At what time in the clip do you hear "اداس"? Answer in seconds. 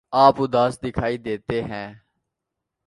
0.41-0.81